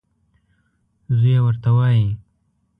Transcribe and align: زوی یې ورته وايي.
زوی 1.19 1.33
یې 1.35 1.39
ورته 1.45 1.69
وايي. 1.77 2.07